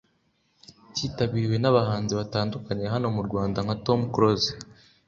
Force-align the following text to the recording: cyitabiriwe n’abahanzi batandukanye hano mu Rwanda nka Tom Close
cyitabiriwe 0.95 1.57
n’abahanzi 1.59 2.13
batandukanye 2.19 2.85
hano 2.93 3.07
mu 3.15 3.21
Rwanda 3.27 3.57
nka 3.65 3.75
Tom 3.85 3.99
Close 4.13 4.49